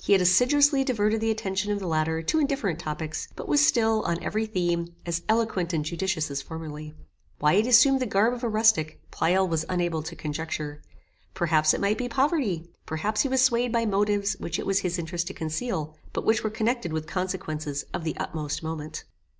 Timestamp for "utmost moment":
18.18-19.02